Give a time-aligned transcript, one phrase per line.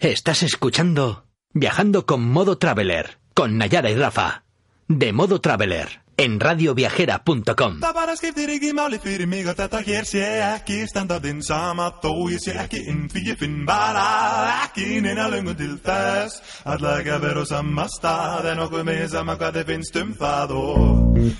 [0.00, 4.44] Estás escuchando Viajando con Modo Traveler, con Nayara y Rafa,
[4.86, 7.80] de Modo Traveler, en radioviajera.com.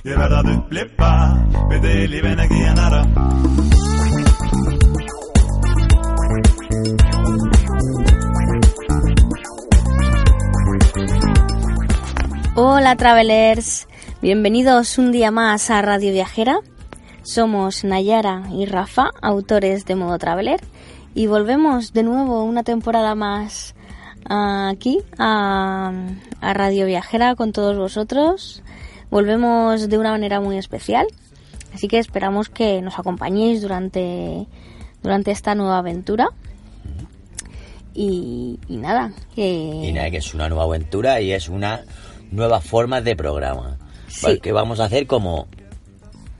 [0.04, 0.18] Er
[1.70, 3.77] er der.
[12.60, 13.86] Hola travelers,
[14.20, 16.58] bienvenidos un día más a Radio Viajera.
[17.22, 20.58] Somos Nayara y Rafa, autores de Modo Traveler,
[21.14, 23.76] y volvemos de nuevo una temporada más
[24.28, 25.92] aquí a,
[26.40, 28.64] Radio Viajera con todos vosotros.
[29.08, 31.06] Volvemos de una manera muy especial,
[31.72, 34.48] así que esperamos que nos acompañéis durante,
[35.00, 36.30] durante esta nueva aventura.
[37.94, 39.12] Y, nada.
[39.36, 41.82] Y nada, que es una nueva aventura y es una
[42.30, 43.76] nueva forma de programa.
[44.08, 44.40] Sí.
[44.40, 45.46] Que vamos a hacer como,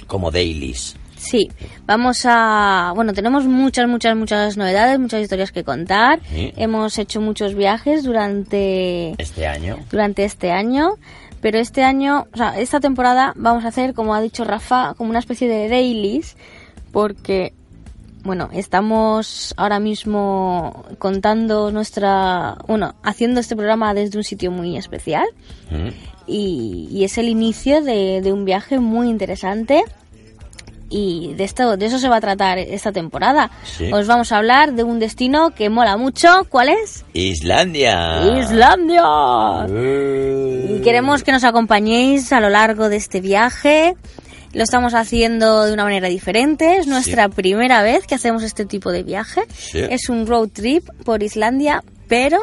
[0.07, 0.97] como dailies.
[1.17, 1.51] Sí,
[1.85, 2.93] vamos a...
[2.95, 6.21] Bueno, tenemos muchas, muchas, muchas novedades, muchas historias que contar.
[6.31, 6.53] Sí.
[6.57, 9.79] Hemos hecho muchos viajes durante, Este año.
[9.91, 10.91] durante este año.
[11.41, 15.11] Pero este año, o sea, esta temporada vamos a hacer, como ha dicho Rafa, como
[15.11, 16.37] una especie de dailies.
[16.93, 17.53] Porque,
[18.23, 22.57] bueno, estamos ahora mismo contando nuestra...
[22.67, 25.27] Bueno, haciendo este programa desde un sitio muy especial.
[25.71, 25.89] Mm.
[26.27, 29.85] y, y es el inicio de, de un viaje muy interesante
[30.91, 33.51] y de esto de eso se va a tratar esta temporada.
[33.65, 33.91] Sí.
[33.93, 36.47] Os vamos a hablar de un destino que mola mucho.
[36.49, 37.05] ¿Cuál es?
[37.13, 38.39] Islandia.
[38.41, 39.05] Islandia.
[39.69, 40.77] Eh.
[40.77, 43.97] Y queremos que nos acompañéis a lo largo de este viaje.
[44.59, 46.79] Lo estamos haciendo de una manera diferente.
[46.79, 49.43] Es nuestra primera vez que hacemos este tipo de viaje.
[49.57, 49.79] Sí.
[49.79, 52.41] Es un road trip por Islandia, pero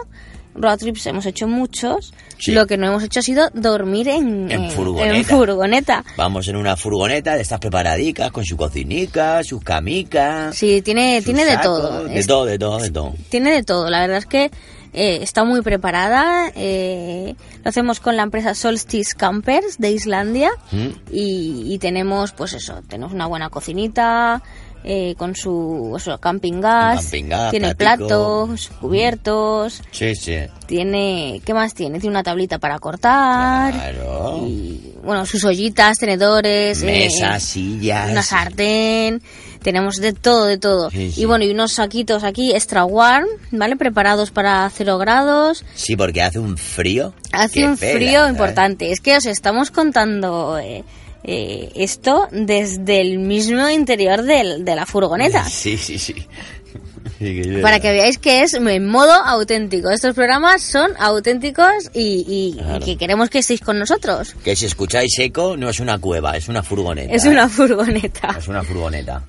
[0.56, 2.14] road trips hemos hecho muchos.
[2.38, 2.54] Sí.
[2.54, 5.16] Lo que no hemos hecho ha sido dormir en, En furgoneta.
[5.18, 6.04] en furgoneta.
[6.16, 10.56] Vamos en una furgoneta de estas preparadicas, con su cocinica, sus camicas.
[10.56, 12.06] Sí, tiene, tiene de todo.
[12.06, 13.14] De Es- todo, de todo, de todo.
[13.30, 13.90] Tiene de todo.
[13.90, 14.52] La verdad es que
[14.96, 16.52] eh, está muy preparada.
[16.56, 20.50] eh, lo hacemos con la empresa Solstice Campers de Islandia.
[20.72, 20.88] Mm.
[21.12, 24.42] Y, y tenemos, pues eso, tenemos una buena cocinita.
[24.88, 28.08] eh, con su, su camping gas, camping gas, tiene platico.
[28.08, 30.38] platos, cubiertos, Sí, sí.
[30.68, 32.00] tiene, ¿qué más tiene?
[32.00, 34.44] Tiene una tablita para cortar, Claro.
[34.48, 38.12] y bueno, sus ollitas, tenedores, eh, Mesas, sillas.
[38.12, 39.24] una sartén,
[39.66, 40.90] tenemos de todo, de todo.
[40.92, 41.22] Sí, sí.
[41.22, 43.76] Y bueno, y unos saquitos aquí extra warm, ¿vale?
[43.76, 45.66] Preparados para cero grados.
[45.74, 47.14] Sí, porque hace un frío.
[47.34, 48.32] Hace que un frío ¿sabes?
[48.32, 48.92] importante.
[48.92, 50.84] Es que os estamos contando eh,
[51.24, 55.44] eh, esto desde el mismo interior del- de la furgoneta.
[55.50, 56.14] Sí, sí, sí.
[57.62, 59.90] Para que veáis que es en modo auténtico.
[59.90, 62.86] Estos programas son auténticos y, y- y Claro.
[62.86, 64.36] que queremos que estéis con nosotros.
[64.44, 67.14] Que si escucháis eco, no es una cueva, es una furgoneta.
[67.14, 68.36] Es una furgoneta.
[68.38, 69.24] Es una furgoneta.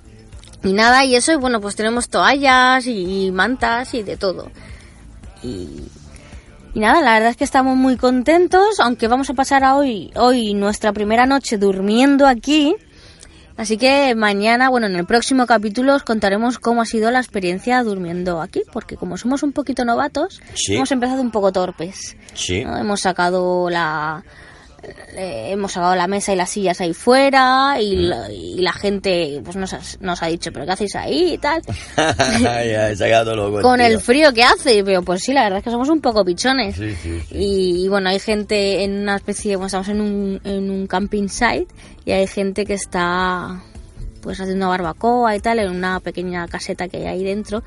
[0.64, 4.50] Y nada, y eso, y bueno, pues tenemos toallas y, y mantas y de todo.
[5.42, 5.82] Y,
[6.74, 10.10] y nada, la verdad es que estamos muy contentos, aunque vamos a pasar a hoy,
[10.16, 12.74] hoy nuestra primera noche durmiendo aquí.
[13.56, 17.82] Así que mañana, bueno, en el próximo capítulo os contaremos cómo ha sido la experiencia
[17.82, 20.74] durmiendo aquí, porque como somos un poquito novatos, Sí.
[20.74, 22.16] hemos empezado un poco torpes.
[22.34, 22.64] Sí.
[22.64, 22.76] ¿no?
[22.76, 24.22] Hemos sacado la
[25.16, 28.00] eh, hemos sacado la mesa y las sillas ahí fuera y, Mm.
[28.08, 31.38] la, y la gente pues nos ha, nos ha dicho, pero ¿qué hacéis ahí y
[31.38, 31.62] tal?
[32.40, 33.60] ya, he sacado loco.
[33.62, 33.86] Con tío.
[33.86, 36.76] el frío que hace, pero pues sí, la verdad es que somos un poco pichones.
[36.76, 37.34] Sí, sí, sí.
[37.36, 41.28] Y, y bueno, hay gente en una especie, bueno, estamos en un, en un camping
[41.28, 41.66] site
[42.04, 43.62] y hay gente que está
[44.20, 47.62] pues haciendo barbacoa y tal en una pequeña caseta que hay ahí dentro,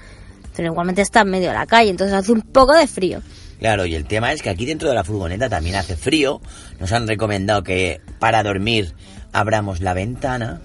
[0.55, 3.21] pero igualmente está en medio de la calle, entonces hace un poco de frío.
[3.59, 6.41] Claro, y el tema es que aquí dentro de la furgoneta también hace frío.
[6.79, 8.93] Nos han recomendado que para dormir
[9.33, 10.61] abramos la ventana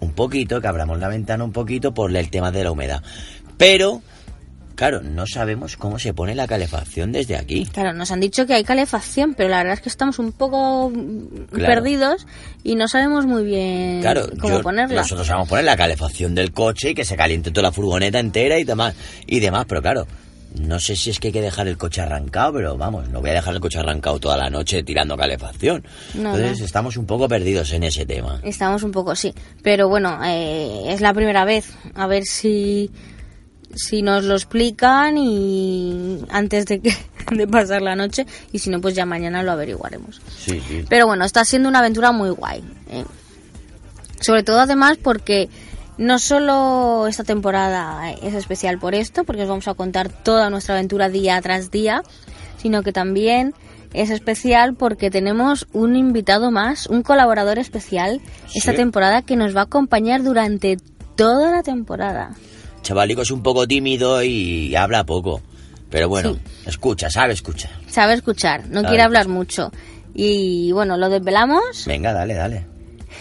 [0.00, 3.02] un poquito, que abramos la ventana un poquito por el tema de la humedad.
[3.56, 4.02] Pero,
[4.74, 7.66] claro, no sabemos cómo se pone la calefacción desde aquí.
[7.66, 10.92] Claro, nos han dicho que hay calefacción, pero la verdad es que estamos un poco
[11.52, 11.74] Claro.
[11.74, 12.26] perdidos
[12.62, 15.02] y no sabemos muy bien Claro, cómo yo- ponerla.
[15.02, 18.18] nosotros vamos a poner la calefacción del coche y que se caliente toda la furgoneta
[18.18, 18.94] entera y demás.
[19.26, 20.06] Y demás, pero claro,
[20.60, 23.30] no sé si es que hay que dejar el coche arrancado, pero vamos, no voy
[23.30, 25.84] a dejar el coche arrancado toda la noche tirando calefacción.
[26.14, 26.64] No, Entonces no.
[26.66, 28.40] estamos un poco perdidos en ese tema.
[28.42, 29.32] Estamos un poco, sí.
[29.62, 31.72] Pero bueno, eh, es la primera vez.
[31.94, 32.90] A ver si,
[33.74, 36.94] si nos lo explican y antes de, que,
[37.36, 38.26] de pasar la noche.
[38.52, 40.20] Y si no, pues ya mañana lo averiguaremos.
[40.38, 40.84] Sí, sí.
[40.88, 42.62] Pero bueno, está siendo una aventura muy guay.
[42.90, 43.04] eh.
[44.20, 45.48] Sobre todo además porque
[45.98, 50.74] No solo esta temporada es especial por esto, porque os vamos a contar toda nuestra
[50.74, 52.02] aventura día tras día,
[52.58, 53.54] sino que también
[53.94, 58.20] es especial porque tenemos un invitado más, un colaborador especial
[58.54, 60.76] esta temporada que nos va a acompañar durante
[61.16, 62.34] toda la temporada.
[62.82, 65.40] Chavalico es un poco tímido y habla poco.
[65.88, 66.40] Pero bueno, Sí.
[66.66, 67.70] escucha, sabe escuchar.
[67.86, 69.70] Sabe escuchar, no Sabe quiere hablar mucho.
[70.14, 71.84] Y bueno, lo desvelamos.
[71.86, 72.66] Venga, dale, dale.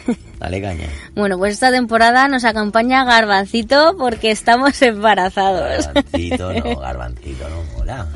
[0.40, 0.88] Dale caña.
[1.16, 5.88] Bueno, pues esta temporada nos acompaña Garbancito porque estamos embarazados.
[5.88, 8.08] Garbancito, no, garbancito, no mola.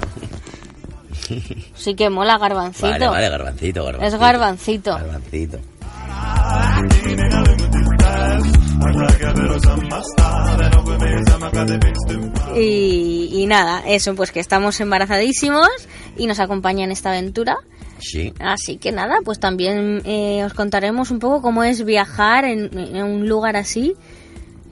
[1.75, 2.88] Sí que mola Garbancito.
[2.89, 4.15] Vale, vale, garbancito, garbancito.
[4.15, 4.91] Es garbancito.
[4.95, 5.59] Garbancito.
[12.56, 15.69] Y, y nada, eso, pues que estamos embarazadísimos
[16.18, 17.57] y nos acompaña en esta aventura.
[18.00, 18.34] Sí.
[18.40, 23.04] Así que nada, pues también eh, os contaremos un poco cómo es viajar en, en
[23.04, 23.94] un lugar así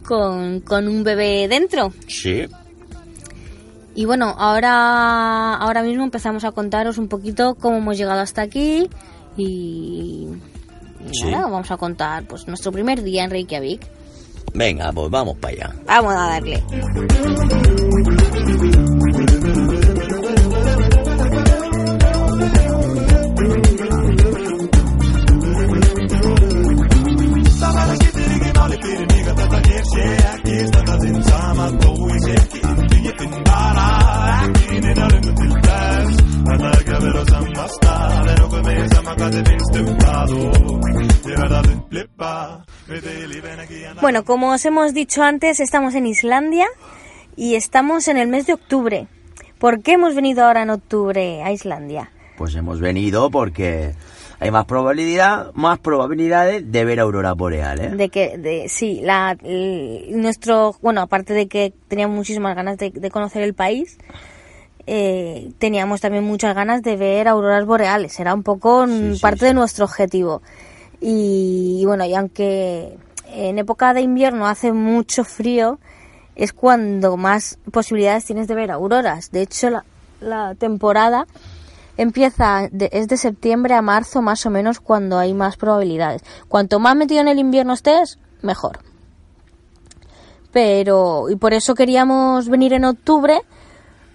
[0.06, 1.92] con, con un bebé dentro.
[2.08, 2.46] Sí.
[3.96, 8.88] Y bueno, ahora, ahora mismo empezamos a contaros un poquito cómo hemos llegado hasta aquí
[9.36, 10.28] y,
[11.06, 11.26] y Sí.
[11.32, 13.82] nada, vamos a contar pues nuestro primer día en Reykjavik.
[14.54, 15.76] Venga, pues vamos para allá.
[15.86, 16.64] Vamos a darle.
[44.02, 46.68] Bueno, como os hemos dicho antes, estamos en Islandia
[47.36, 49.08] y estamos en el mes de octubre.
[49.60, 52.12] ¿Por qué hemos venido ahora en octubre a Islandia?
[52.38, 53.94] Pues hemos venido porque
[54.40, 57.90] hay más probabilidad, más probabilidades de ver aurora boreal, ¿eh?
[57.90, 62.92] De que, de, sí, la, el- nuestro, bueno, aparte de que teníamos muchísimas ganas de,
[62.92, 63.98] de conocer el país,
[64.88, 68.20] eh, teníamos también muchas ganas de ver auroras boreales.
[68.20, 69.46] Era un poco mm, sí, parte sí.
[69.46, 70.42] de nuestro objetivo.
[71.02, 72.98] Y, bueno, y aunque
[73.32, 75.78] en época de invierno hace mucho frío,
[76.36, 79.30] es cuando más posibilidades tienes de ver auroras.
[79.32, 79.84] De hecho, la,
[80.22, 81.28] la temporada
[81.98, 86.24] empieza, de- es de septiembre a marzo más o menos cuando hay más probabilidades.
[86.48, 88.80] Cuanto más metido en el invierno estés, mejor.
[90.52, 93.42] Pero, y por eso queríamos venir en octubre,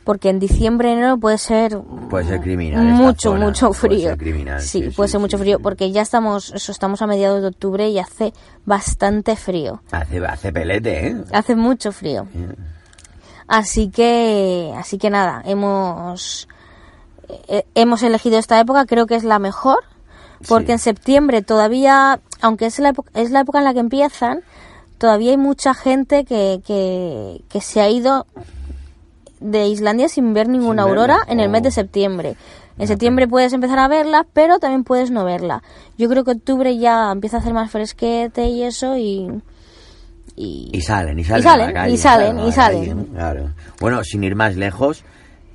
[0.04, 1.78] porque en diciembre, enero puede ser
[2.10, 4.08] Puede ser criminal mucho, zona, mucho puede frío.
[4.10, 5.42] ser criminal, sí, sí, puede sí, ser mucho sí.
[5.42, 8.32] frío, porque ya estamos, eso, estamos a mediados de octubre y hace
[8.64, 9.82] bastante frío.
[9.90, 11.16] Hace, hace pelete, ¿eh?
[11.32, 12.26] Hace mucho frío.
[13.46, 16.48] Así que, así que nada, hemos,
[17.48, 19.78] eh, hemos elegido esta época, creo que es la mejor,
[20.48, 24.42] porque en septiembre todavía, aunque es la, época, es la época en la que empiezan,
[24.98, 28.26] todavía hay mucha gente que, que, que se ha ido
[29.42, 31.32] de Islandia sin ver ninguna Sin aurora verla.
[31.32, 31.72] en el mes de Oh.
[31.72, 32.36] septiembre.
[32.78, 35.62] En septiembre puedes empezar a verla, pero también puedes no verla.
[35.98, 39.28] Yo creo que octubre ya empieza a hacer más fresquete y eso y...
[40.34, 41.40] Y, Y salen, y salen.
[41.40, 42.40] Y salen, calle, y salen,
[43.10, 43.50] y Claro.
[43.80, 45.04] Bueno, sin ir más lejos,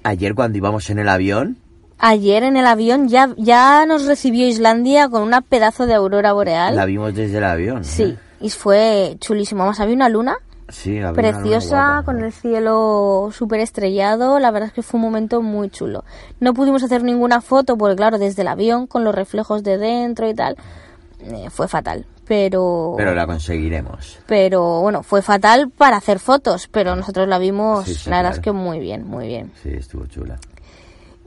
[0.04, 1.58] ayer cuando íbamos en el avión,
[2.00, 6.76] Ayer en el avión ya, ya nos recibió Islandia con una pedazo de aurora boreal.
[6.76, 7.84] la vimos desde el avión.
[7.84, 8.18] Sí, ¿eh?
[8.40, 9.66] y fue chulísimo.
[9.66, 10.38] Más había una luna
[10.70, 14.38] Sí, preciosa con el cielo súper estrellado.
[14.40, 16.04] La verdad es que fue un momento muy chulo.
[16.42, 20.28] No pudimos hacer ninguna foto porque, claro, desde el avión con los reflejos de dentro
[20.30, 20.58] y tal,
[21.22, 22.06] eh, fue fatal.
[22.28, 24.20] Pero, Pero la conseguiremos.
[24.26, 28.32] pero bueno, fue fatal para hacer fotos, pero nosotros la vimos, Sí, sí, la verdad
[28.32, 28.36] claro.
[28.36, 29.54] es que muy bien, muy bien.
[29.64, 30.38] Sí, estuvo chula.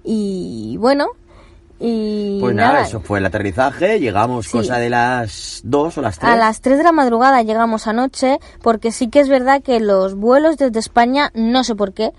[0.04, 1.06] Y bueno,
[1.82, 4.58] y Pues nada, eso fue el aterrizaje, llegamos Sí.
[4.58, 6.30] cosa de las 2 o las 3.
[6.32, 10.14] A las 3 de la madrugada llegamos anoche, porque sí que es verdad que los
[10.14, 12.12] vuelos desde España, no sé por qué,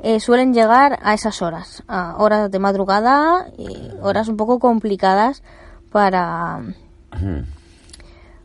[0.00, 5.42] eh, suelen llegar a esas horas, a horas de madrugada, y horas un poco complicadas
[5.90, 6.60] para,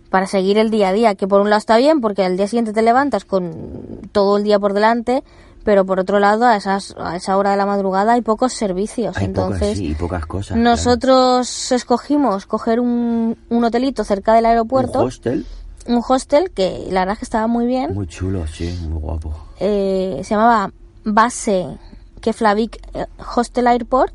[0.10, 2.48] para seguir el día a día, que por un lado está bien, porque al día
[2.48, 5.24] siguiente te levantas con todo el día por delante,
[5.64, 9.18] pero por otro lado a, esas, a esa hora de la madrugada hay pocos servicios,
[9.18, 9.60] Hay entonces...
[9.62, 10.58] pocas, sí, pocas cosas.
[10.58, 15.46] Nosotros escogimos coger un, un hotelito cerca del aeropuerto, Un hostel,
[15.88, 17.94] un hostel que la verdad es que estaba muy bien.
[17.94, 19.34] muy chulo, sí, muy guapo.
[19.60, 20.72] Eh, se llamaba
[21.04, 21.78] Base
[22.22, 23.06] Keflavik eh,
[23.36, 24.14] Hostel Airport.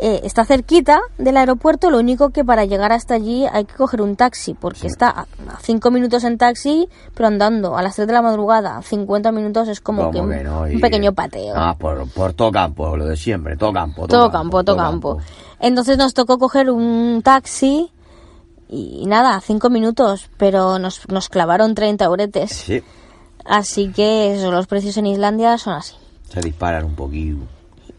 [0.00, 4.00] Eh, está cerquita del aeropuerto, lo único que para llegar hasta allí hay que coger
[4.00, 8.06] un taxi, porque está a a cinco minutos en taxi, pero andando a las 3
[8.06, 11.52] de la madrugada, 50 minutos es como que un, que no, un y- pequeño pateo.
[11.56, 14.06] Ah, por, por todo campo, lo de siempre, todo campo.
[14.06, 15.18] todo campo, todo campo.
[15.58, 17.90] Entonces nos tocó coger un taxi
[18.68, 22.50] y nada, cinco minutos, pero nos, nos clavaron 30 euretes.
[22.52, 22.82] Sí,
[23.44, 25.94] Así que eso, los precios en Islandia son así.
[26.30, 27.38] se disparan un poquito.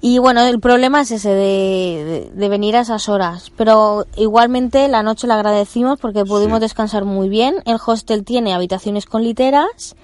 [0.02, 3.52] Y bueno, el problema es ese de, de- de venir a esas horas.
[3.58, 6.62] Pero igualmente la noche la agradecimos porque pudimos Sí.
[6.62, 7.56] descansar muy bien.
[7.66, 9.96] El hostel tiene habitaciones con literas,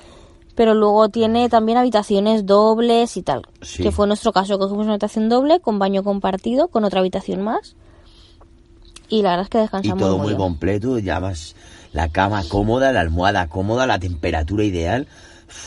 [0.53, 3.43] pero luego tiene también habitaciones dobles y tal.
[3.61, 3.83] Sí.
[3.83, 4.59] Que fue nuestro caso.
[4.59, 7.75] Cogimos una habitación doble con baño compartido con otra habitación más.
[9.07, 11.55] Y la verdad es que Y descansamos todo muy muy completo, ya más
[11.93, 15.07] la cama cómoda, la almohada cómoda, la temperatura ideal.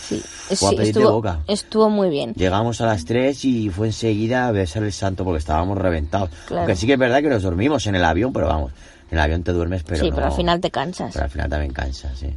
[0.09, 0.23] Sí,
[0.57, 1.41] Fue a sí, pedir de estuvo, boca.
[1.47, 2.33] estuvo muy bien.
[2.35, 6.31] Llegamos a las 3 y fue enseguida a besar el santo porque estábamos reventados.
[6.47, 6.61] Claro.
[6.63, 8.73] Aunque sí que es verdad que nos dormimos en el avión, pero vamos,
[9.11, 11.11] en el avión te duermes, pero sí, no- pero al final te cansas.
[11.13, 12.29] Pero al final también cansa, sí.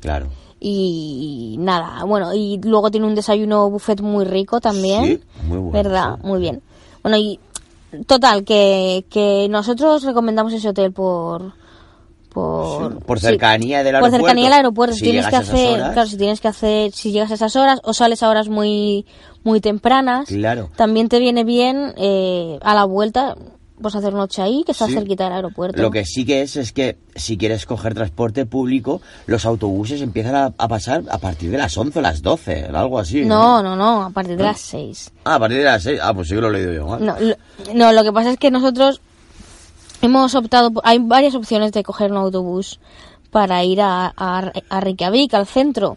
[0.00, 0.26] Claro.
[0.60, 5.04] Y nada, bueno, y luego tiene un desayuno buffet muy rico también.
[5.04, 6.16] Sí, muy bueno, ¿Verdad?
[6.20, 6.26] sí.
[6.26, 6.62] Muy bien.
[7.02, 7.38] Bueno, y
[8.06, 11.52] total, que, que nosotros recomendamos ese hotel por...
[12.38, 14.16] Por, Sí, por sí, cercanía del Por aeropuerto.
[14.18, 14.94] cercanía del aeropuerto.
[14.96, 15.92] Si tienes que hacer, horas.
[15.92, 19.06] claro, si tienes que hacer, si llegas a esas horas o sales a horas muy,
[19.44, 20.70] muy tempranas, Claro.
[20.76, 23.36] también te viene bien eh, a la vuelta,
[23.80, 24.94] pues hacer noche ahí, que está Sí.
[24.94, 25.80] cerquita del aeropuerto.
[25.80, 30.34] Lo que sí que es es que si quieres coger transporte público, los autobuses empiezan
[30.34, 33.24] a, a pasar a partir de las 11 o las 12, algo así.
[33.24, 35.12] No, no, no, a partir de las 6.
[35.24, 36.00] Ah, a partir de las 6.
[36.02, 36.96] Ah, pues sí que lo he leído yo.
[36.96, 36.98] ¿eh?
[37.00, 37.36] No, lo,
[37.74, 39.00] no, lo que pasa es que nosotros
[40.02, 42.80] hemos optado, hay varias opciones de coger un autobús
[43.30, 45.96] para ir a, a, a Reykjavik, al centro.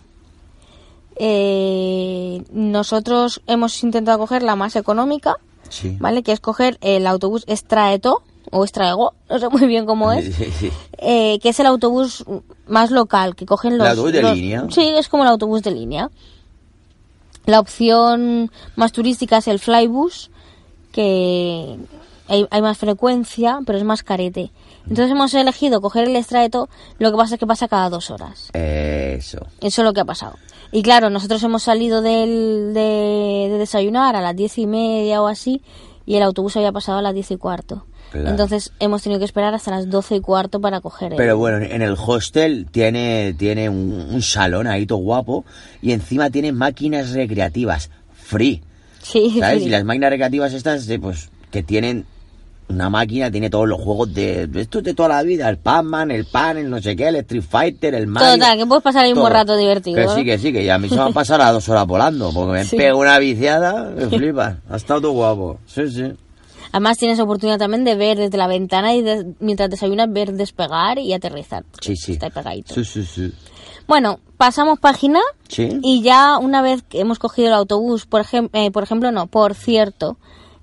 [1.15, 5.35] Eh, nosotros hemos intentado coger la más económica,
[5.69, 5.95] Sí.
[5.99, 6.23] ¿vale?
[6.23, 10.35] Que es coger el autobús Straeto o Straego, no sé muy bien cómo es.
[10.97, 12.25] Eh, que es el autobús
[12.67, 13.87] más local, que cogen los...
[13.87, 14.65] autobús de los- línea?
[14.69, 16.09] Sí, es como el autobús de línea.
[17.45, 20.29] La opción más turística es el Flybus,
[20.91, 21.77] que
[22.31, 24.51] hay, hay más frecuencia, pero es más carete.
[24.83, 28.49] Entonces hemos elegido coger el Straeto, lo que pasa es que pasa cada dos horas.
[28.53, 29.45] Eso.
[29.59, 30.37] Eso es lo que ha pasado.
[30.71, 35.27] Y claro, nosotros hemos salido del, de, de desayunar a las diez y media o
[35.27, 35.61] así,
[36.05, 37.85] y el autobús había pasado a las diez y cuarto.
[38.11, 38.29] Claro.
[38.29, 41.17] Entonces hemos tenido que esperar hasta las doce y cuarto para coger el...
[41.17, 45.45] Pero bueno, en el hostel tiene, tiene un, un salón ahí todo guapo
[45.81, 48.61] y encima tiene máquinas recreativas free.
[49.01, 49.63] Sí, ¿Sabes?
[49.63, 52.05] Y las máquinas recreativas estas, pues, que tienen
[52.73, 56.25] una máquina, tiene todos los juegos de, estos de toda la vida, el Pac-Man, el
[56.25, 58.33] Pan, el no sé qué, el Street Fighter, el Mario.
[58.33, 60.15] Total, que puedes pasar ahí un buen rato divertido.
[60.15, 62.31] Sí, que sí, que ya a mí se me han pasado las dos horas volando,
[62.33, 62.75] porque me Sí.
[62.77, 64.55] pego una viciada, que flipas.
[64.69, 65.59] Ha estado todo guapo.
[65.65, 66.11] Sí, sí.
[66.73, 70.99] Además tienes oportunidad también de ver desde la ventana y de- mientras desayunas ver despegar
[70.99, 71.65] y aterrizar.
[71.81, 72.13] Sí, sí.
[72.13, 72.73] Está pegadito.
[72.73, 73.33] Sí, sí, sí.
[73.87, 75.79] Bueno, pasamos página Sí.
[75.83, 79.27] y ya una vez que hemos cogido el autobús, por, ejem- eh, por ejemplo, no,
[79.27, 80.17] por cierto,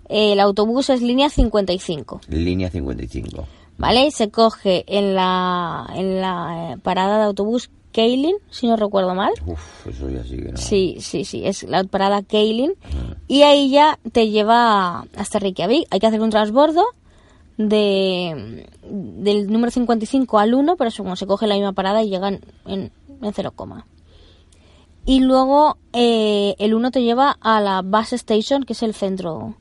[0.09, 3.47] el autobús es línea 55, Línea 55.
[3.79, 4.11] ¿vale?
[4.11, 9.33] Se coge en la, en la eh, parada de autobús Keilin, si no recuerdo mal.
[9.47, 10.57] Uf, eso ya sí que no.
[10.57, 12.75] Sí, sí, sí, es la parada Keilin.
[13.27, 15.87] Y ahí ya te lleva hasta Reykjavik.
[15.91, 16.85] Hay que hacer un transbordo
[17.57, 22.41] de, del número 55 al 1, pero como se coge la misma parada y llegan
[22.67, 23.87] en, en 0, coma.
[25.07, 29.55] Y luego eh, el 1 te lleva a la bus station, que es el centro,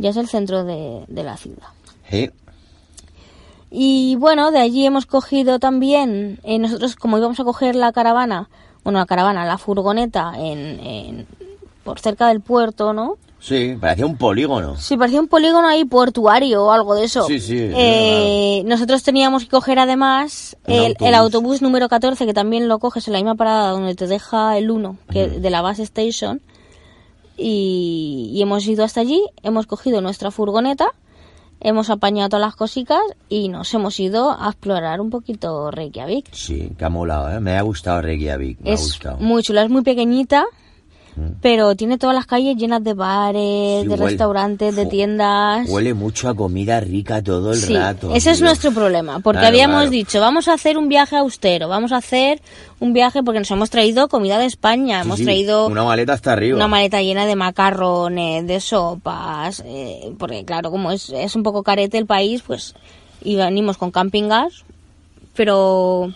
[0.00, 1.68] ya es el centro de, de la ciudad.
[2.10, 2.30] Sí.
[3.70, 8.48] Y bueno, de allí hemos cogido también, eh, nosotros como íbamos a coger la caravana,
[8.82, 11.26] bueno, la caravana, la furgoneta en, en-
[11.84, 13.16] por cerca del puerto, ¿no?
[13.38, 14.76] Sí, parecía un polígono.
[14.76, 17.22] Sí, parecía un polígono ahí portuario o algo de eso.
[17.24, 21.08] Sí, sí, Eh, nosotros teníamos que coger además Un el, autobús.
[21.08, 24.58] el autobús número 14, que también lo coges en la misma parada donde te deja
[24.58, 26.42] el 1, que de la base station.
[27.40, 30.88] Y, y hemos ido hasta allí, hemos cogido nuestra furgoneta,
[31.60, 36.26] hemos apañado todas las cositas y nos hemos ido a explorar un poquito Reykjavik.
[36.32, 37.40] Sí, que ha molado, ¿eh?
[37.40, 39.16] Me ha gustado Reykjavik, me ha Es gustado.
[39.18, 40.44] muy chula, es muy pequeñita,
[41.40, 45.68] pero tiene todas las calles llenas de bares, Sí, de huele- restaurantes, de tiendas.
[45.68, 48.14] Huele mucho a comida rica todo el Sí, rato.
[48.14, 49.90] ese es nuestro problema, porque Claro, habíamos claro.
[49.90, 52.40] dicho, vamos a hacer un viaje austero, vamos a hacer
[52.78, 56.32] un viaje porque nos hemos traído comida de España, Sí, hemos traído Una maleta hasta
[56.32, 56.56] arriba.
[56.56, 61.62] una maleta llena de macarrones, de sopas, eh, porque claro, como es, es un poco
[61.62, 62.74] carete el país, pues
[63.22, 64.64] y venimos con camping gas,
[65.34, 66.12] pero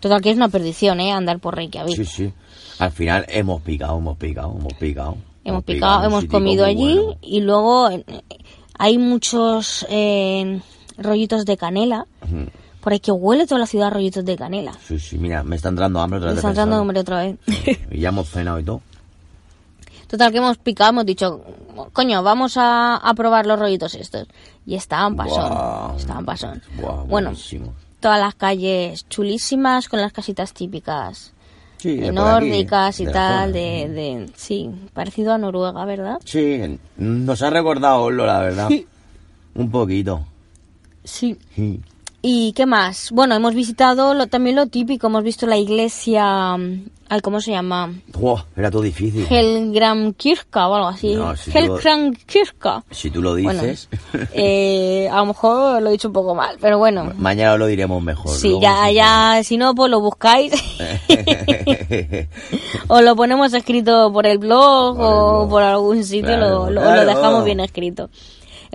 [0.00, 1.12] total que es una perdición, ¿eh?
[1.12, 1.96] Andar por Reykjavik.
[1.96, 2.32] Sí, sí.
[2.78, 5.16] Al final hemos picado, hemos picado, hemos picado.
[5.44, 7.18] Hemos picado, hemos comido allí bueno.
[7.22, 8.04] y luego eh,
[8.78, 10.60] hay muchos eh,
[10.98, 12.06] rollitos de canela.
[12.80, 14.72] Por ahí que huele toda la ciudad a rollitos de canela.
[14.86, 16.38] Sí, sí, mira, me está entrando hambre otra Me vez.
[16.38, 17.36] está de entrando hambre otra vez.
[17.90, 18.80] Y ya hemos cenado y todo.
[20.08, 21.42] Total que hemos picado, hemos dicho,
[21.92, 24.28] coño, vamos a, a probar los rollitos estos.
[24.64, 26.62] Y estaban pasón, estaban pasón.
[27.08, 27.32] Bueno,
[27.98, 31.32] todas las calles chulísimas con las casitas típicas
[31.86, 34.30] Sí, nórdicas y de tal, de, de...
[34.34, 36.18] Sí, parecido a Noruega, ¿verdad?
[36.24, 38.68] Sí, nos ha recordado Oslo, la verdad.
[39.54, 40.20] Un poquito.
[41.04, 41.38] Sí.
[41.54, 41.80] Sí.
[42.28, 43.12] ¿Y qué más?
[43.12, 46.56] Bueno, hemos visitado lo, también lo típico, hemos visto la iglesia...
[46.56, 47.92] mm, Ay, ¿Cómo se llama?
[48.18, 49.24] Buah, era todo difícil.
[49.30, 51.14] Helgramkirka o algo así.
[51.14, 52.82] No, si Helgramkirka.
[52.90, 53.88] Si tú lo Bueno, dices,
[54.32, 57.12] eh, a lo mejor lo he dicho un poco mal, pero bueno.
[57.16, 58.32] mañana lo diremos mejor.
[58.36, 60.52] Sí, luego ya, ya, si no, pues lo buscáis.
[62.88, 66.70] o lo ponemos escrito por el blog Por el o por algún sitio, Claro, lo,
[66.70, 67.02] lo- claro.
[67.04, 68.10] lo dejamos bien escrito.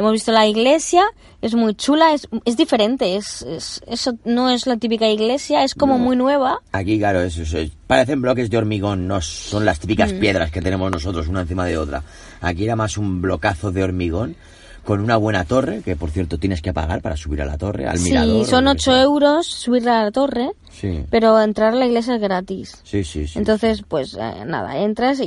[0.02, 1.04] Hemos visto la iglesia,
[1.42, 5.76] es muy chula, es, es diferente, es, es- eso no es la típica iglesia, es
[5.76, 6.60] como muy nueva.
[6.72, 9.82] Aquí, claro, eso, eso, parecen bloques de hormigón, no son las Mm.
[9.82, 12.04] típicas piedras que tenemos nosotros una encima de otra.
[12.42, 14.36] Aquí era más un blocazo de hormigón
[14.84, 17.86] con una buena torre, que por cierto tienes que pagar para subir a la torre,
[17.86, 18.44] al mirador.
[18.46, 19.02] Sí, son lo que 8 sea.
[19.04, 22.80] euros subir a la torre, Sí, pero entrar a la iglesia es gratis.
[22.84, 23.28] sí, sí.
[23.28, 23.38] sí.
[23.38, 25.26] Entonces, pues eh, nada, entras y,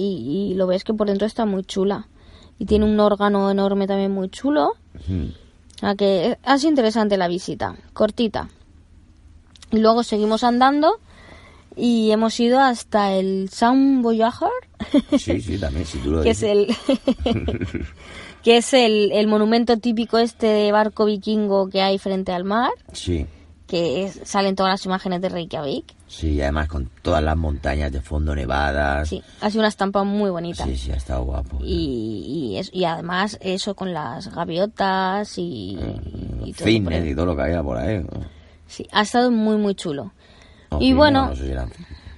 [0.50, 2.08] y lo ves que por dentro está muy chula.
[2.58, 4.72] Y tiene un órgano enorme también muy chulo.
[5.08, 5.26] Mm.
[5.84, 8.48] A que ha sido interesante la visita, cortita.
[9.72, 11.00] Y luego seguimos andando
[11.76, 14.48] y hemos ido hasta el Sound Voyager,
[15.18, 16.68] Sí, sí, también, si tú lo que es dices.
[17.26, 17.86] el
[18.44, 22.70] que es el, el monumento típico este de barco vikingo que hay frente al mar,
[22.92, 23.26] Sí,
[23.66, 25.84] que es- salen todas las imágenes de Reykjavik.
[26.06, 29.08] sí, además con todas las montañas de fondo nevadas.
[29.08, 30.64] Sí, ha sido una estampa muy bonita.
[30.64, 31.58] sí, sí, ha estado guapo.
[31.62, 35.76] y, y, es- y además eso con las gaviotas y,
[36.56, 37.08] todo ahí.
[37.10, 37.98] y todo lo que había por ahí.
[37.98, 38.08] ¿no?
[38.66, 40.12] Sí, ha estado muy muy chulo.
[40.70, 41.70] No, Y bueno- no sé si eran-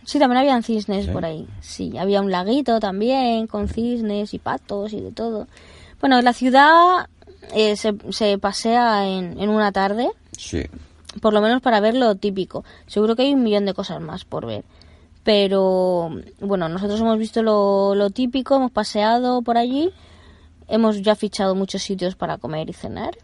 [0.04, 1.10] Sí, también habían cisnes ¿Sí?
[1.10, 1.48] por ahí.
[1.60, 5.48] Sí, había un laguito también con cisnes y patos y de todo.
[6.00, 7.08] Bueno, la ciudad
[7.54, 10.62] eh, se, se pasea en, en una tarde, Sí,
[11.20, 12.64] por lo menos para ver lo típico.
[12.86, 14.64] Seguro que hay un millón de cosas más por ver.
[15.24, 19.92] Pero bueno, nosotros hemos visto lo, lo típico, hemos paseado por allí,
[20.68, 23.16] hemos ya fichado muchos sitios para comer y cenar.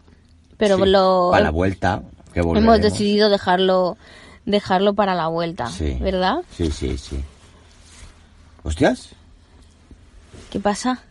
[0.57, 0.85] Pero sí.
[0.85, 2.03] lo Para la vuelta,
[2.33, 3.97] que hemos decidido dejarlo
[4.45, 5.97] dejarlo para la vuelta, Sí.
[6.01, 6.43] ¿verdad?
[6.51, 7.23] Sí, sí, sí.
[8.63, 9.09] Hostias,
[10.49, 11.01] ¿Qué pasa?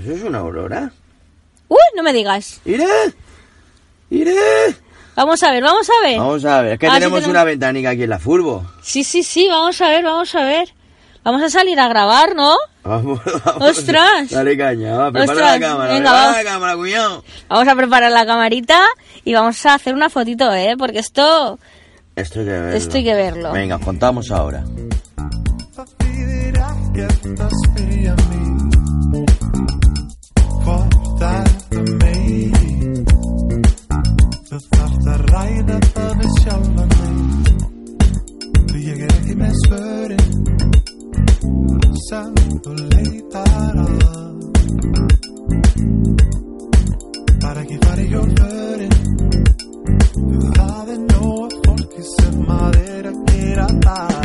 [0.00, 0.92] ¿eso es una aurora?
[1.68, 1.78] ¡Uy!
[1.96, 2.60] No me digas.
[2.64, 2.86] ¡Iré!
[4.08, 4.32] ¡Iré!
[5.14, 6.18] Vamos a ver, vamos a ver.
[6.18, 8.64] Vamos a ver, es que A ver si tenemos una ventanica aquí en la furbo.
[8.80, 10.72] Sí, sí, sí, vamos a ver, vamos a ver.
[11.24, 12.56] Vamos a salir a grabar, ¿no?
[12.82, 13.78] Vamos, vamos.
[13.78, 14.30] ¡Ostras!
[14.30, 15.60] Dale caña, va, prepara ¡Ostras!
[15.60, 16.36] la cámara, Venga, prepara vamos.
[16.36, 17.24] la cámara, cuñado.
[17.48, 18.80] Vamos a preparar la camarita
[19.24, 20.74] y vamos a hacer una fotito, ¿eh?
[20.76, 21.58] Porque esto...
[22.16, 22.76] Esto hay que verlo.
[22.76, 23.52] Esto hay que verlo.
[23.52, 24.64] Venga, os contamos ahora.
[35.32, 37.16] Ræða það við sjálfan mig.
[38.70, 40.28] Því ég er ekki með svörin.
[42.06, 44.00] Sem þú leitar að.
[47.42, 48.96] Bara ekki fara í hjólförin.
[50.58, 54.16] Það er nóg fólki sem að er að gera það.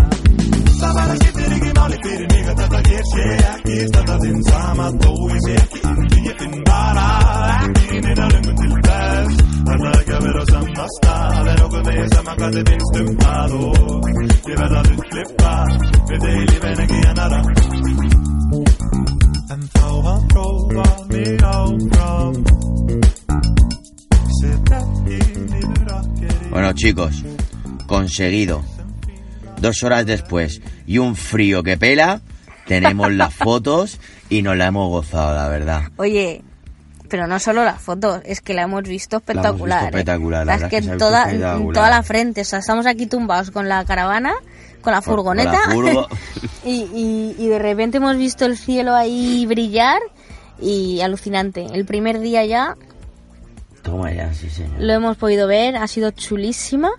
[0.77, 3.79] Það bara skiptir ekki máli fyrir mig að þetta hér sé ekki.
[3.93, 5.16] Standa þinn sama þó
[19.49, 19.69] En
[26.51, 27.23] Bueno, chicos,
[27.85, 28.61] conseguido.
[29.61, 32.21] Dos horas después y un frío que pela,
[32.65, 35.83] tenemos las fotos y nos la hemos gozado, la verdad.
[35.95, 36.43] Oye,
[37.09, 39.79] pero no solo las fotos, es que la hemos visto espectacular.
[39.83, 39.99] visto ¿eh?
[40.01, 43.05] espectacular, la es verdad que que toda, en toda la frente, o sea, estamos aquí
[43.07, 44.33] tumbados con la caravana,
[44.81, 46.07] con la Con- con la furgoneta, furgo.
[46.65, 49.99] y, y- y de repente hemos visto el cielo ahí brillar
[50.61, 51.65] y alucinante.
[51.73, 52.75] El primer día ya
[53.83, 54.79] Toma ya, sí, señor.
[54.79, 56.89] lo hemos podido ver, ha sido chulísima.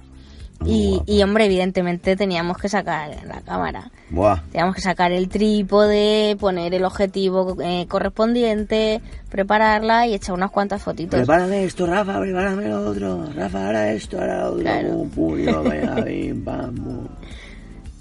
[0.64, 3.90] Y, y, hombre, evidentemente teníamos que sacar la cámara.
[4.10, 10.50] Buah, Teníamos que sacar el trípode, poner el objetivo eh, correspondiente, prepararla y echar unas
[10.50, 11.18] cuantas fotitos.
[11.20, 13.24] prepárame esto, Rafa, prepárame lo otro.
[13.34, 14.60] Rafa, ahora esto, ahora lo otro.
[14.62, 15.04] Claro.
[15.14, 15.62] Pum, yo,
[16.04, 16.44] bim.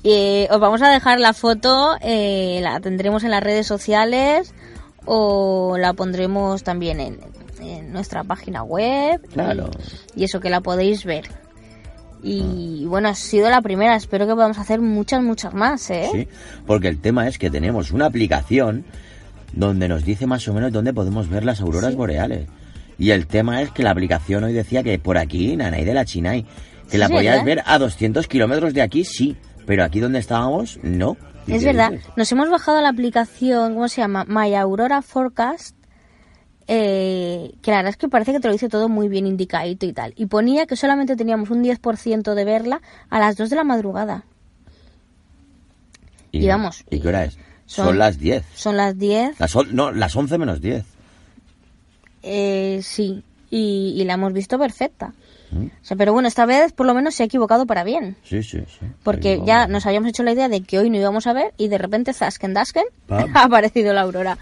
[0.03, 4.53] Eh, os vamos a dejar la foto, eh, la tendremos en las redes sociales
[5.05, 7.19] o la pondremos también en,
[7.59, 9.21] en nuestra página web.
[9.33, 9.69] Claro.
[10.15, 11.25] Y, y eso que la podéis ver.
[12.29, 16.09] Y bueno, ha sido la primera, espero que podamos hacer muchas, muchas más, ¿eh?
[16.11, 16.27] Sí,
[16.65, 18.83] porque el tema es que tenemos una aplicación
[19.53, 22.47] donde nos dice más o menos dónde podemos ver las auroras boreales.
[22.99, 26.03] Y el tema es que la aplicación hoy decía que por aquí, Nanay de la
[26.03, 26.45] Chinay.
[26.89, 29.37] Que la podías ver a 200 kilómetros de aquí, sí.
[29.65, 31.15] Pero aquí donde estábamos, no.
[31.45, 31.91] ¿Y Es verdad.
[31.91, 32.07] dices?
[32.17, 34.25] Nos hemos bajado la aplicación, ¿cómo se llama?
[34.27, 35.76] My Aurora Forecast.
[36.67, 39.85] Eh, que la verdad es que parece que te lo dice todo muy bien indicadito
[39.85, 40.13] y tal.
[40.17, 44.23] Y ponía que solamente teníamos un 10% de verla a las 2 de la madrugada.
[46.31, 47.37] Y, y vamos, ¿Y qué hora es?
[47.65, 48.43] son- Son, las 10.
[48.55, 49.39] Son las 10.
[49.39, 50.83] Las, on- no, las 11 menos 10.
[52.23, 55.13] Eh, sí, y, y la hemos visto perfecta.
[55.51, 55.65] Mm.
[55.67, 58.17] O sea, pero bueno, esta vez por lo menos se ha equivocado para bien.
[58.23, 58.85] Sí, sí, sí.
[59.03, 61.69] Porque ya nos habíamos hecho la idea de que hoy no íbamos a ver y
[61.69, 63.31] de repente, zasken dasken, Pam.
[63.35, 64.37] ha aparecido la aurora.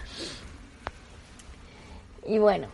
[2.28, 2.66] Y bueno,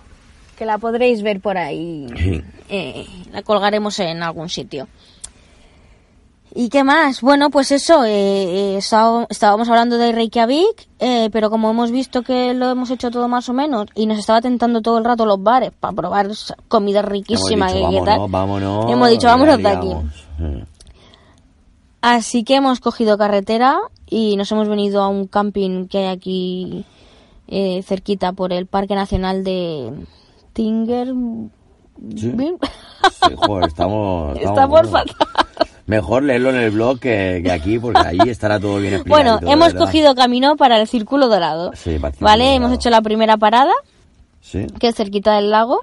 [0.57, 2.07] que la podréis ver por ahí.
[2.17, 2.43] Sí.
[2.69, 4.89] eh, la colgaremos en algún sitio.
[6.55, 7.23] ¿Y qué más?
[7.23, 8.11] Bueno, pues eso, eh,
[8.75, 13.27] eh, estábamos- hablando de Reykjavik, eh, pero como hemos visto que lo hemos hecho todo
[13.27, 16.29] más o menos y nos estaba tentando todo el rato los bares para probar
[16.69, 18.91] comida Hemos riquísima dicho, vámonos, tal, vámonos.
[18.93, 19.89] hemos dicho vámonos de aquí.
[20.39, 20.65] Sí.
[22.03, 23.79] Así que hemos cogido carretera
[24.11, 26.85] y nos hemos venido a un camping que hay aquí
[27.55, 29.93] eh, cerquita por el Parque Nacional de
[30.55, 31.13] Tinger.
[32.17, 32.33] Sí.
[33.29, 34.39] Sí, joder, estamos...
[34.69, 34.89] Bueno.
[34.89, 35.15] fatal.
[35.87, 39.39] Mejor leerlo en el blog que, que aquí, porque ahí estará todo bien explicado.
[39.41, 41.73] Bueno, hemos cogido camino para el Círculo Dorado.
[41.75, 42.57] Sí, para el Círculo Vale, Dorado.
[42.65, 43.73] hemos hecho la primera parada,
[44.41, 44.67] Sí.
[44.81, 45.81] que es cerquita del lago.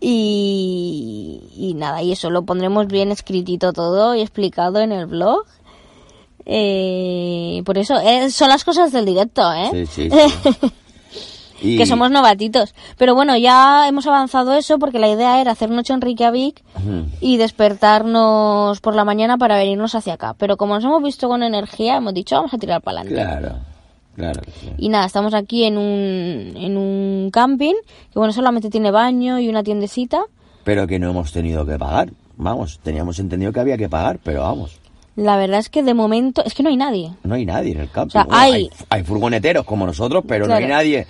[0.00, 5.44] Y, y nada, y eso lo pondremos bien escritito todo y explicado en el blog.
[6.46, 9.86] Eh, por eso, eh, son las cosas del directo, ¿eh?
[9.86, 10.10] Sí, sí,
[10.60, 10.70] sí.
[11.64, 12.74] Y- que somos novatitos.
[12.98, 16.60] Pero bueno, ya hemos avanzado eso porque la idea era hacer noche en Reykjavik
[17.20, 20.34] y despertarnos por la mañana para venirnos hacia acá.
[20.38, 23.22] Pero como nos hemos visto con energía, hemos dicho vamos a tirar para adelante.
[23.22, 23.58] Claro,
[24.16, 24.40] claro.
[24.76, 27.74] Y nada, estamos aquí en un, en un camping
[28.12, 30.24] que bueno, solamente tiene baño y una tiendecita.
[30.64, 32.10] Pero que no hemos tenido que pagar.
[32.36, 34.80] Vamos, teníamos entendido que había que pagar, pero vamos,
[35.16, 37.80] La verdad es que de momento es que no hay nadie no hay nadie en
[37.80, 38.08] el campo.
[38.08, 38.70] O sea, hay- hay...
[38.88, 41.06] hay furgoneteros como nosotros, pero no hay nadie,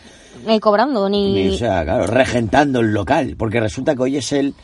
[0.47, 1.33] eh, cobrando ni...
[1.33, 3.37] ni, o sea, claro, regentando el local.
[3.39, 4.55] Porque resulta que hoy es el...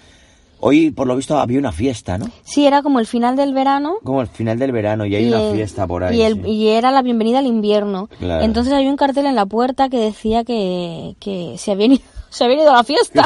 [0.60, 2.26] Hoy, por lo visto, había una fiesta, ¿no?
[2.42, 3.98] Sí, era como el final del verano.
[4.02, 6.16] Como el final del verano y hay y, una fiesta por ahí.
[6.18, 6.50] Y, el- sí.
[6.50, 8.08] y era la bienvenida al invierno.
[8.18, 8.44] Claro.
[8.44, 12.42] Entonces había un cartel en la puerta que decía que, que se, habían ido, se
[12.42, 13.24] habían ido a la fiesta.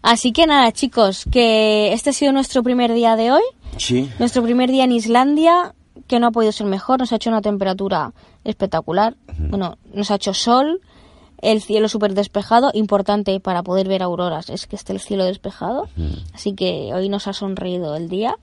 [0.00, 3.42] Así que nada, chicos, que este ha sido nuestro primer día de hoy.
[3.78, 4.10] Sí.
[4.18, 5.74] Nuestro primer día en Islandia,
[6.06, 6.98] que no ha podido ser mejor.
[6.98, 8.12] Nos ha hecho una temperatura
[8.44, 9.16] espectacular.
[9.38, 10.80] Bueno, nos ha hecho sol,
[11.40, 12.70] el cielo súper despejado.
[12.74, 15.88] Importante para poder ver auroras es que esté el cielo despejado.
[16.34, 18.36] Así que hoy nos ha sonreído el día.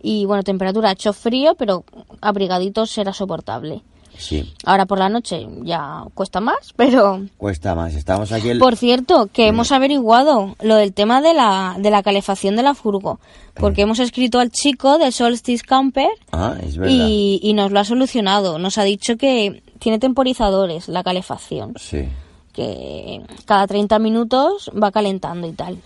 [0.00, 1.84] Y bueno, temperatura ha hecho frío, pero
[2.20, 3.82] abrigaditos será soportable.
[4.18, 4.52] Sí.
[4.64, 7.94] Ahora por la noche ya cuesta más, pero Cuesta más.
[7.94, 8.58] Estamos aquí el...
[8.58, 12.74] por cierto, que hemos averiguado lo del tema de la, de la calefacción de la
[12.74, 13.20] furgo,
[13.54, 16.94] porque hemos escrito al chico de Solstice Camper Ah, es verdad.
[16.98, 18.58] y, y nos lo ha solucionado.
[18.58, 22.08] Nos ha dicho que tiene temporizadores la calefacción, Sí.
[22.52, 25.78] que cada 30 minutos va calentando y tal.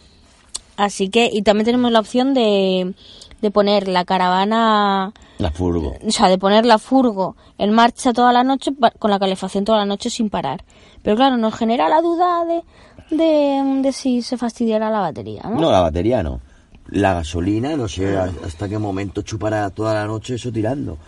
[0.77, 2.95] Así que, y también tenemos la opción de,
[3.43, 5.95] de poner la caravana, La furgo.
[6.07, 9.79] o sea, de poner la furgo en marcha toda la noche con la calefacción toda
[9.79, 10.65] la noche sin parar.
[11.03, 12.63] Pero claro, nos genera la duda de,
[13.17, 15.61] de, de si se fastidiará la batería, ¿no?
[15.61, 16.41] No, la batería no.
[16.89, 20.99] La gasolina, no sé hasta qué momento chupará toda la noche eso tirando.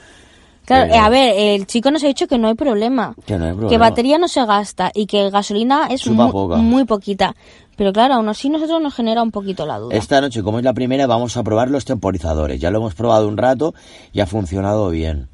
[0.64, 3.14] Claro, eh, a ver, el chico nos ha dicho que no hay problema.
[3.26, 3.68] Que no hay problema.
[3.70, 7.36] Que batería no se gasta y que gasolina es muy, muy poquita.
[7.76, 9.96] Pero claro, aún así nosotros nos genera un poquito la duda.
[9.96, 12.60] Esta noche, como es la primera, vamos a probar los temporizadores.
[12.60, 13.74] Ya lo hemos probado un rato
[14.12, 15.28] y ha funcionado bien.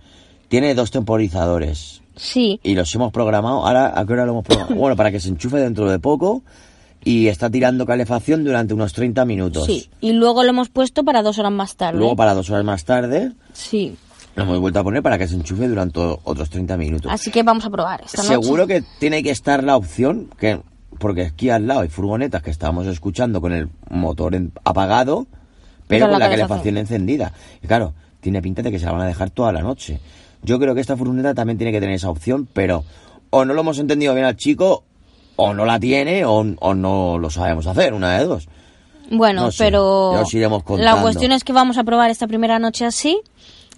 [0.48, 3.66] Tiene dos temporizadores Sí, y los hemos programado.
[3.66, 4.74] Ahora, ¿a qué hora lo hemos programado?
[4.80, 6.42] Bueno, para que se enchufe dentro de poco
[7.02, 9.64] y está tirando calefacción durante unos 30 minutos.
[9.64, 9.88] sí.
[10.00, 11.98] Y luego lo hemos puesto para dos horas más tarde.
[11.98, 13.96] Luego, para dos horas más tarde, Sí.
[14.34, 17.10] lo hemos vuelto a poner para que se enchufe durante otros 30 minutos.
[17.10, 18.34] Así que vamos a probar esta noche.
[18.42, 20.60] Seguro que tiene que estar la opción, que
[21.00, 25.26] porque aquí al lado hay furgonetas que estábamos escuchando con el motor en- apagado,
[25.88, 26.76] pero Con la la calefacción.
[26.76, 27.32] encendida.
[27.62, 29.98] Y claro, tiene pinta de que se la van a dejar toda la noche.
[30.42, 32.84] Yo creo que esta furgoneta también tiene que tener esa opción, pero
[33.30, 34.84] o no lo hemos entendido bien al chico,
[35.36, 38.48] o no la tiene, o, o no lo sabemos hacer, una de dos.
[39.10, 42.26] Bueno, No sé, pero ya os iremos la cuestión es que vamos a probar esta
[42.28, 43.20] primera noche así,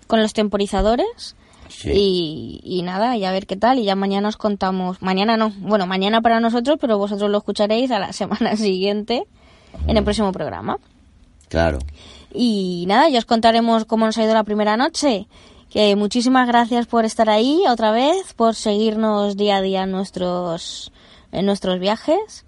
[0.06, 1.37] con los temporizadores.
[1.72, 1.90] Sí.
[1.92, 3.78] Y, y nada, y a ver qué tal.
[3.78, 5.00] Y ya mañana os contamos.
[5.02, 5.50] Mañana no.
[5.58, 9.24] Bueno, mañana para nosotros, pero vosotros lo escucharéis a la semana siguiente
[9.87, 10.78] en el próximo programa.
[11.48, 11.78] Claro.
[12.35, 15.26] Y nada, ya os contaremos cómo nos ha ido la primera noche.
[15.70, 20.92] Que muchísimas gracias por estar ahí otra vez, por seguirnos día a día en nuestros,
[21.32, 22.44] en nuestros viajes.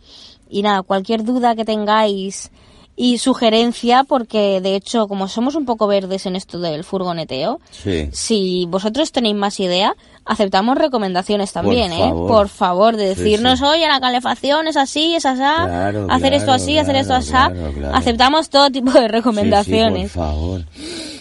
[0.49, 2.51] Y nada, cualquier duda que tengáis
[2.97, 8.09] y sugerencia porque de hecho como somos un poco verdes en esto del furgoneteo, Sí.
[8.13, 11.99] si vosotros tenéis más idea, aceptamos recomendaciones también, ¿eh?
[11.99, 12.29] favor.
[12.31, 13.65] Por favor, de Sí, decirnos, sí.
[13.65, 17.31] oye, la calefacción es así, es Claro, hacer esto claro, así, hacer esto así.
[17.31, 17.97] claro, claro, claro.
[17.97, 20.13] Aceptamos todo tipo de Sí, recomendaciones.
[20.13, 20.65] sí, por favor.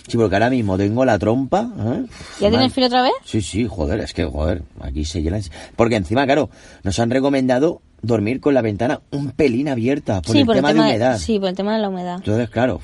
[0.08, 1.70] Sí, porque ahora mismo tengo la trompa.
[1.80, 2.04] ¿eh?
[2.40, 3.14] ¿Ya tienes frío otra vez?
[3.26, 5.42] Sí, sí, joder, es que, joder, aquí se llenan.
[5.76, 6.50] Porque encima, claro,
[6.84, 10.70] nos han recomendado dormir con la ventana un pelín abierta por sí, el por tema
[10.70, 11.18] el tema de humedad.
[11.18, 12.16] sí, por el tema de la humedad.
[12.18, 12.80] Entonces, claro,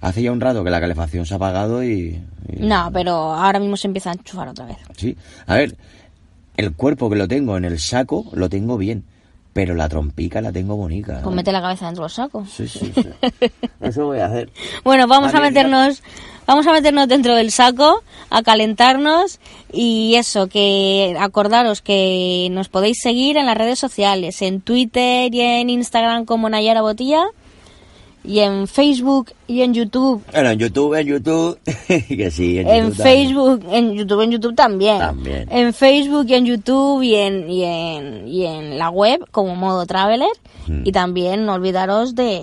[0.00, 2.20] hace ya un rato que la calefacción se ha apagado y...
[2.48, 4.78] y- No, pero ahora mismo se empieza a enchufar otra vez.
[4.96, 5.76] Sí, a ver,
[6.56, 9.04] el cuerpo que lo tengo en el saco lo tengo bien,
[9.52, 11.20] pero la trompica la tengo bonita.
[11.22, 12.44] Pues mete la cabeza dentro del saco.
[12.46, 13.50] Sí, sí, sí.
[13.80, 14.50] Eso voy a hacer.
[14.84, 16.02] Bueno, vamos a meternos,
[16.46, 19.40] vamos a meternos dentro del saco, a calentarnos
[19.72, 25.40] y eso, que acordaros que nos podéis seguir en las redes sociales, en Twitter y
[25.40, 27.26] en Instagram como Nayara Botilla
[28.28, 30.22] y en Facebook y en YouTube.
[30.30, 33.26] Bueno, en YouTube, en YouTube, que sí, en, En YouTube también.
[33.26, 34.98] Facebook, en YouTube, en YouTube también.
[34.98, 35.48] También.
[35.50, 39.86] En Facebook y en YouTube y en, y en, y en la web como Modo
[39.86, 40.28] Traveler.
[40.66, 40.82] Mm.
[40.84, 42.42] Y también no olvidaros de,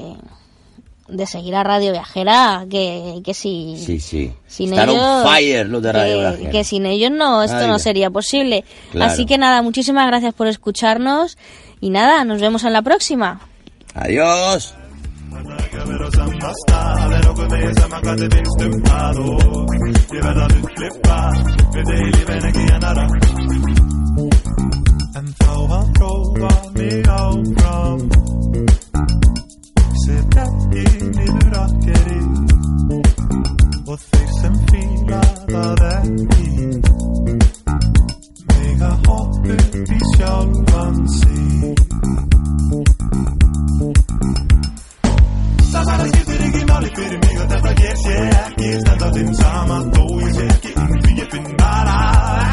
[1.07, 4.33] de seguir a Radio Viajera, que, que si, Sí, sí.
[4.47, 6.49] sin Están ellos, fire los de Radio que, Viajera.
[6.49, 8.63] que sin ellos no, esto Ay, no sería posible.
[8.91, 9.11] Claro.
[9.11, 11.37] Así que nada, muchísimas gracias por escucharnos
[11.79, 13.39] y nada, nos vemos en la próxima.
[13.93, 14.73] Adiós.
[15.85, 19.37] Kemero sen basta Ver okuduysam hakadı bir üstüm kado
[20.13, 21.31] Yever adı klippa
[21.75, 23.07] Ve değil beni giyanara
[25.19, 27.99] En þá hann prófa mig áfram
[30.05, 30.85] Set ekki
[31.17, 32.21] niður akkeri
[33.87, 36.49] Og þeir sem fíla það ekki
[38.49, 39.55] Mega hoppu
[39.97, 41.34] í sjálfan sig
[47.95, 51.49] ég sé ekki stend á þeim sama þó ég sé ekki inn því ég finn
[51.59, 51.97] bara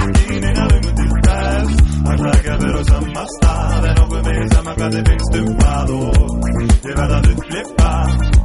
[0.06, 1.72] ekki neina lungu til þess
[2.10, 5.48] alltaf ekki að vera á sama stað en okkur með sama hvað þið finnst um
[5.62, 6.20] hvað og
[6.70, 7.92] ég verða að upplifa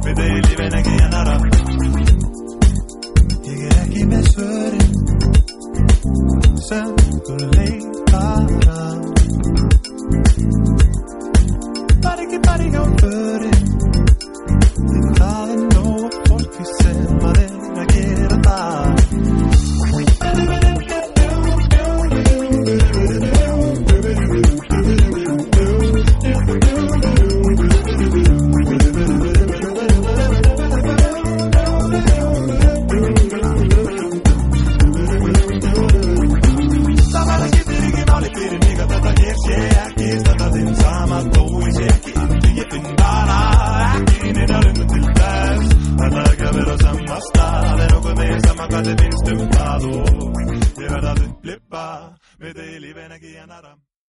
[0.06, 1.36] við þau í lífin ekki ennara
[3.50, 4.92] ég er ekki með svörin
[6.68, 6.90] sem
[7.28, 7.87] þú leik